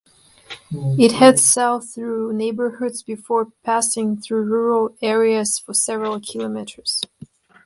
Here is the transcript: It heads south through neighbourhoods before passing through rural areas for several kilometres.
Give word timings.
It 0.97 1.11
heads 1.11 1.43
south 1.43 1.93
through 1.93 2.33
neighbourhoods 2.33 3.03
before 3.03 3.51
passing 3.61 4.19
through 4.19 4.45
rural 4.45 4.97
areas 4.99 5.59
for 5.59 5.75
several 5.75 6.19
kilometres. 6.19 7.03